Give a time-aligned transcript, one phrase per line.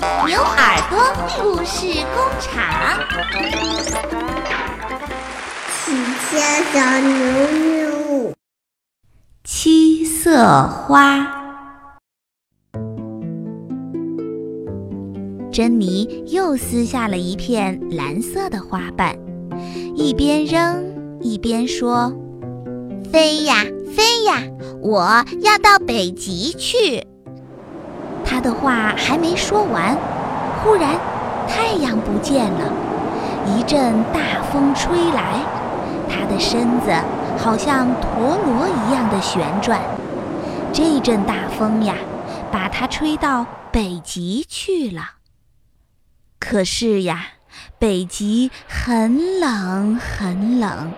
[0.00, 0.96] 牛耳朵
[1.42, 2.54] 故事工厂。
[5.74, 6.38] 七色
[6.72, 7.10] 小牛
[7.50, 8.32] 牛，
[9.42, 11.26] 七色花。
[15.50, 19.18] 珍妮又撕下了一片蓝色的花瓣，
[19.96, 22.12] 一边扔一边说
[23.10, 23.64] ：“飞呀
[23.96, 24.44] 飞呀，
[24.80, 27.04] 我要到北极去。”
[28.38, 29.98] 他的话还没说完，
[30.62, 30.96] 忽然
[31.48, 32.72] 太阳不见了，
[33.44, 35.40] 一阵大风吹来，
[36.08, 36.92] 他的身子
[37.36, 39.80] 好像陀螺一样的旋转。
[40.72, 41.96] 这阵大风呀，
[42.52, 45.14] 把他吹到北极去了。
[46.38, 47.26] 可是呀，
[47.80, 50.92] 北极很冷很冷，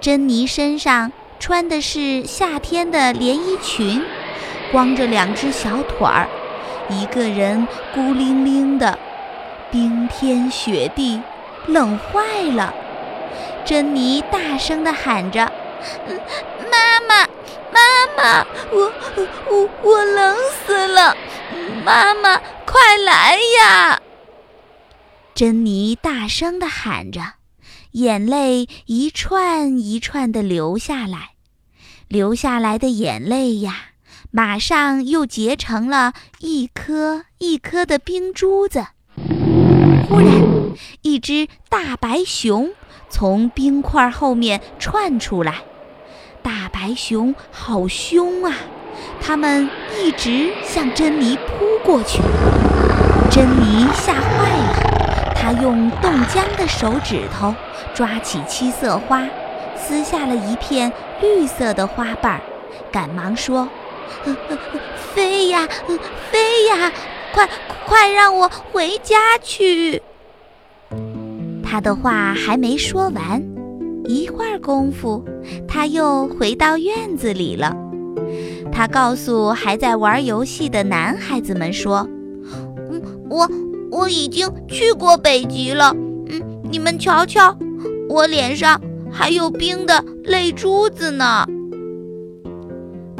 [0.00, 4.02] 珍妮身上穿的是夏天的连衣裙，
[4.72, 6.26] 光着两只小腿儿，
[6.90, 8.98] 一个人孤零零的，
[9.70, 11.20] 冰天雪地，
[11.66, 12.74] 冷坏了。
[13.64, 15.52] 珍妮大声地喊着
[16.70, 17.26] ：“妈妈，
[17.72, 17.80] 妈
[18.16, 18.92] 妈，我
[19.50, 21.16] 我我冷死了！
[21.84, 24.02] 妈妈，快来呀！”
[25.32, 27.20] 珍妮大声地喊着，
[27.92, 31.30] 眼泪一串一串地流下来，
[32.08, 33.89] 流下来的眼泪呀，
[34.30, 38.86] 马上又结成了一颗一颗的冰珠子。
[40.08, 40.28] 忽然，
[41.02, 42.70] 一只大白熊
[43.08, 45.62] 从冰块后面窜出来，
[46.42, 48.54] 大白熊好凶啊！
[49.20, 52.20] 它们一直向珍妮扑过去，
[53.30, 55.34] 珍妮吓坏了。
[55.34, 57.54] 她用冻僵的手指头
[57.94, 59.26] 抓起七色花，
[59.76, 62.40] 撕下了一片绿色的花瓣，
[62.92, 63.68] 赶忙说
[65.14, 65.66] ：“飞呀，
[66.30, 66.92] 飞呀，
[67.32, 67.48] 快
[67.86, 70.02] 快让我回家去！”
[71.64, 73.42] 他的话还没说完，
[74.06, 75.24] 一会儿功夫，
[75.68, 77.76] 他又回到院子里了。
[78.72, 82.08] 他告诉还在玩游戏的男孩子们说
[82.90, 83.48] ：“嗯，我。”
[83.92, 85.92] 我已经去过北极了，
[86.28, 87.58] 嗯，你们瞧瞧，
[88.08, 91.44] 我脸上还有冰的泪珠子呢。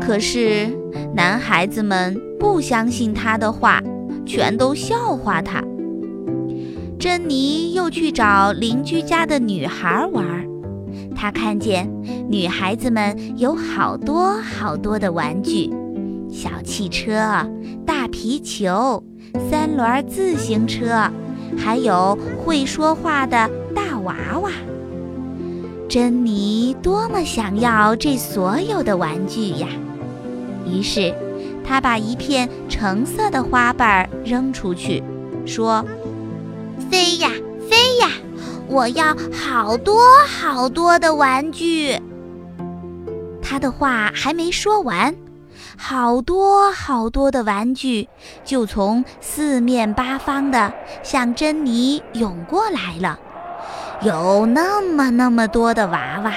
[0.00, 0.70] 可是
[1.14, 3.82] 男孩子们不相信他的话，
[4.24, 5.62] 全都笑话他。
[6.98, 10.46] 珍妮又去找邻居家的女孩玩，
[11.16, 11.90] 她看见
[12.28, 15.70] 女孩子们有好多好多的玩具，
[16.30, 17.48] 小汽车、
[17.86, 19.02] 大皮球。
[19.48, 21.08] 三轮自行车，
[21.56, 24.50] 还有会说话的大娃娃。
[25.88, 29.68] 珍妮多么想要这所有的玩具呀！
[30.66, 31.14] 于是，
[31.66, 35.02] 他把一片橙色的花瓣扔出去，
[35.46, 35.84] 说
[36.90, 37.30] ：“飞呀
[37.68, 38.08] 飞呀，
[38.68, 42.00] 我要好多好多的玩具。”
[43.42, 45.14] 他的话还没说完。
[45.76, 48.08] 好多好多的玩具
[48.44, 50.72] 就从四面八方的
[51.02, 53.18] 向珍妮涌过来了，
[54.02, 56.32] 有那么那么多的娃娃，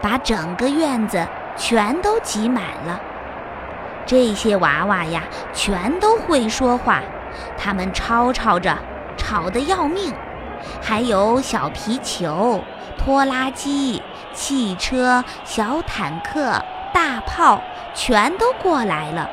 [0.00, 3.00] 把整个院子全都挤满了。
[4.06, 5.22] 这些娃娃呀，
[5.52, 7.00] 全都会说话，
[7.56, 8.76] 他们吵吵着，
[9.16, 10.12] 吵得要命。
[10.80, 12.62] 还有小皮球、
[12.96, 16.62] 拖拉机、汽车、小坦克。
[16.92, 17.60] 大炮
[17.92, 19.28] 全都过来了，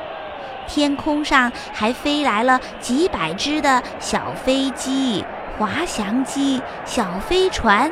[0.66, 5.24] 天空上还飞来了几百只的小飞机、
[5.56, 7.88] 滑翔机、小飞船，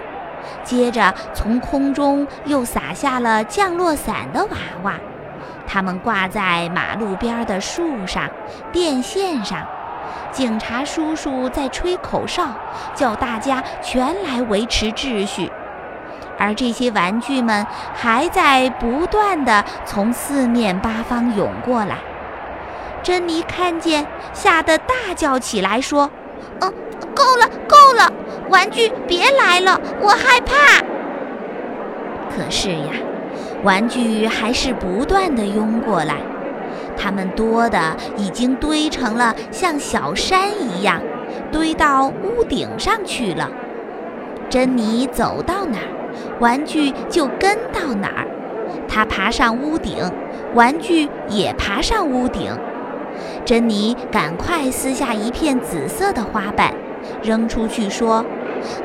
[0.64, 4.94] 接着从空中又洒下了降落伞的娃娃，
[5.72, 8.28] 它们挂在马路边的树上、
[8.72, 9.64] 电线上，
[10.32, 12.48] 警察叔叔在吹口哨，
[12.92, 15.52] 叫大家全来维持秩序。
[16.36, 17.64] 而这些玩具们
[17.94, 21.98] 还在不断地从四面八方涌过来，
[23.04, 26.10] 珍妮看见，吓得大叫起来，说
[26.60, 26.72] ：“嗯，
[27.14, 28.12] 够了，够了，
[28.48, 30.82] 玩具别来了，我害怕。”
[32.34, 32.92] 可是呀，
[33.62, 36.16] 玩具还是不断地涌过来，
[36.96, 41.00] 它们多的已经堆成了像小山一样，
[41.52, 43.50] 堆到屋顶上去了。
[44.48, 46.00] 珍妮走到哪儿。
[46.40, 48.26] 玩具就跟到哪儿，
[48.88, 49.96] 她爬上屋顶，
[50.54, 52.50] 玩具也爬上屋顶。
[53.44, 56.74] 珍妮赶快撕下一片紫色的花瓣，
[57.22, 58.24] 扔出去说：“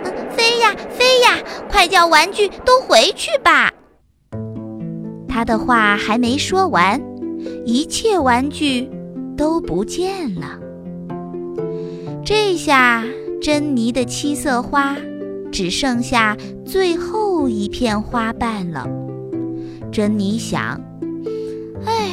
[0.03, 1.39] 嗯飞呀飞呀，
[1.69, 3.71] 快叫玩具都回去吧！”
[5.35, 6.97] 他的话还没说完，
[7.65, 8.89] 一切玩具
[9.35, 10.57] 都不见了。
[12.23, 13.03] 这下，
[13.41, 14.95] 珍妮的七色花
[15.51, 18.87] 只剩下最后一片花瓣了。
[19.91, 20.79] 珍妮想
[21.85, 22.11] ：“哎，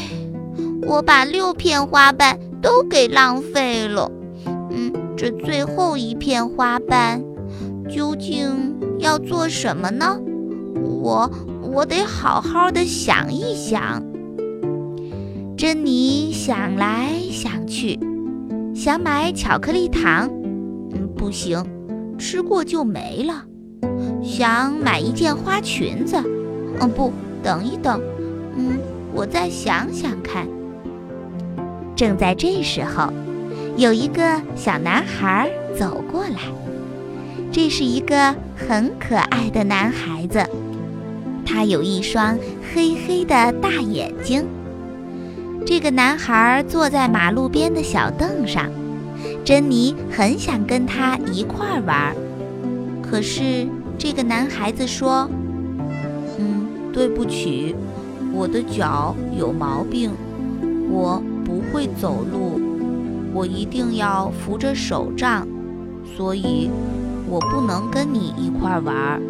[0.89, 4.11] 我把六片花瓣都给浪费了。
[4.73, 7.23] 嗯，这最后一片花瓣
[7.89, 8.51] 究竟
[8.99, 10.19] 要做什么呢？
[11.01, 11.31] 我
[11.73, 14.03] 我得好好的想一想。”
[15.57, 17.99] 珍妮想来想去，
[18.75, 20.29] 想买巧克力糖，
[20.93, 21.65] 嗯，不行，
[22.19, 23.45] 吃过就没了。
[24.23, 26.17] 想买一件花裙子，
[26.81, 28.01] 嗯，不，等一等，
[28.57, 28.79] 嗯，
[29.15, 30.47] 我再想想看。
[31.95, 33.13] 正在这时候，
[33.77, 36.41] 有一个小男孩走过来，
[37.53, 40.45] 这是一个很可爱的男孩子，
[41.45, 42.39] 他有一双
[42.73, 44.45] 黑黑的大眼睛。
[45.65, 48.69] 这个男孩坐在马路边的小凳上，
[49.45, 52.15] 珍妮很想跟他一块儿玩，
[53.03, 53.67] 可是
[53.97, 55.29] 这个男孩子说
[56.39, 57.77] ：“嗯，对不起，
[58.33, 60.11] 我的脚有毛病，
[60.91, 62.61] 我不会走路，
[63.33, 65.47] 我一定要扶着手杖，
[66.17, 66.69] 所以
[67.29, 69.23] 我不能跟你一块儿玩。”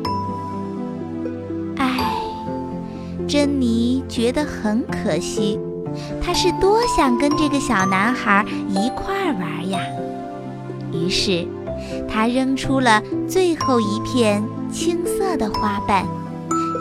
[3.33, 5.59] 珍妮觉得很可惜。
[6.23, 9.81] 她是多想跟这个小男孩一块儿玩呀！
[10.93, 11.47] 于是，
[12.07, 16.05] 她扔出了最后一片青色的花瓣，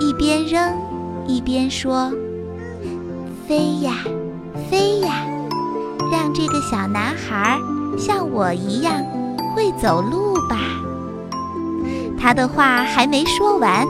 [0.01, 0.77] 一边扔
[1.25, 2.11] 一边说
[3.47, 3.93] ：“飞呀，
[4.69, 5.25] 飞呀，
[6.11, 7.57] 让这个小男孩
[7.97, 9.01] 像我一样
[9.55, 10.57] 会走路吧。”
[12.19, 13.87] 他的话还没说完，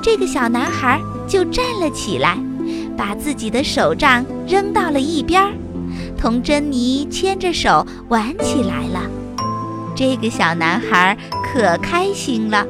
[0.00, 2.38] 这个小男孩就站了起来。
[2.96, 5.52] 把自己的手杖扔到了一边儿，
[6.18, 9.08] 同珍妮牵着手玩起来了。
[9.94, 12.66] 这个小男孩可开心了，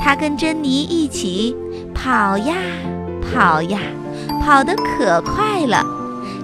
[0.00, 1.56] 他跟珍妮一起
[1.92, 2.54] 跑呀
[3.20, 3.80] 跑呀，
[4.40, 5.84] 跑得可快了，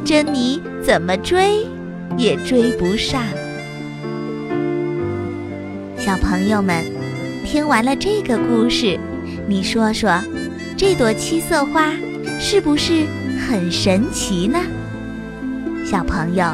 [0.04, 1.64] 珍妮怎么追
[2.16, 3.22] 也追不上。
[5.96, 6.84] 小朋友们，
[7.46, 8.98] 听完了这个故事，
[9.48, 10.20] 你说说，
[10.82, 11.92] 这朵七色花？
[12.40, 13.06] 是不是
[13.46, 14.58] 很神奇呢，
[15.86, 16.44] 小朋友？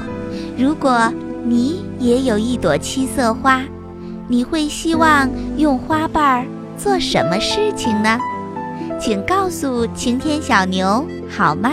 [0.54, 1.10] 如果
[1.44, 3.62] 你也有一朵七色花，
[4.28, 5.26] 你会希望
[5.56, 6.46] 用花瓣儿
[6.76, 8.18] 做什么事情呢？
[9.00, 11.70] 请告诉晴天小牛好吗？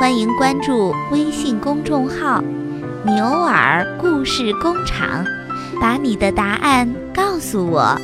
[0.00, 2.42] 欢迎关注微信公众号
[3.04, 5.22] “牛耳故事工厂”，
[5.78, 7.94] 把你的答案告诉我。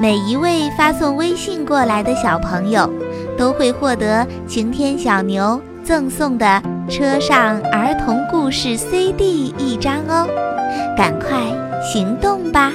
[0.00, 2.88] 每一位发送微信过来的小朋友。
[3.36, 10.28] 都会获得晴天小牛赠送的车上儿童故事 CD 一张哦，
[10.96, 11.28] 赶快
[11.82, 12.70] 行动吧！